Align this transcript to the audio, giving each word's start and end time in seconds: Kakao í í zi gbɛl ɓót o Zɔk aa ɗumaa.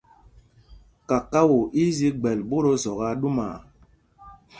Kakao 1.09 1.59
í 1.81 1.83
í 1.89 1.95
zi 1.97 2.09
gbɛl 2.19 2.39
ɓót 2.49 2.65
o 2.71 2.73
Zɔk 2.83 2.99
aa 3.07 3.17
ɗumaa. 3.21 3.57